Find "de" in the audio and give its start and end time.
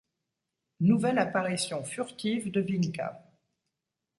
2.49-2.59